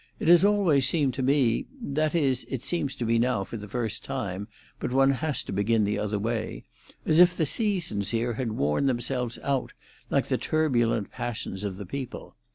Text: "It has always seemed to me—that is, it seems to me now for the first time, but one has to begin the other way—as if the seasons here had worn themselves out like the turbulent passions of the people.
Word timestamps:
"It 0.17 0.27
has 0.29 0.43
always 0.43 0.87
seemed 0.89 1.13
to 1.13 1.21
me—that 1.21 2.15
is, 2.15 2.43
it 2.49 2.63
seems 2.63 2.95
to 2.95 3.05
me 3.05 3.19
now 3.19 3.43
for 3.43 3.55
the 3.55 3.67
first 3.69 4.03
time, 4.03 4.47
but 4.79 4.91
one 4.91 5.11
has 5.11 5.43
to 5.43 5.51
begin 5.51 5.83
the 5.83 5.99
other 5.99 6.17
way—as 6.17 7.19
if 7.19 7.37
the 7.37 7.45
seasons 7.45 8.09
here 8.09 8.33
had 8.33 8.53
worn 8.53 8.87
themselves 8.87 9.37
out 9.43 9.73
like 10.09 10.25
the 10.25 10.39
turbulent 10.39 11.11
passions 11.11 11.63
of 11.63 11.75
the 11.75 11.85
people. 11.85 12.35